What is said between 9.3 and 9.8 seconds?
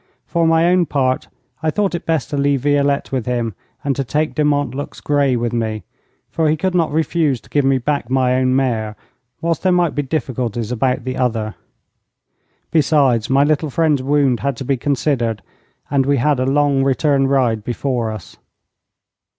whilst there